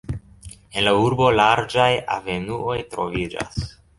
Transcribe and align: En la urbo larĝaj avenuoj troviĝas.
En 0.79 0.83
la 0.85 0.93
urbo 1.01 1.27
larĝaj 1.41 1.91
avenuoj 2.17 2.81
troviĝas. 2.95 3.63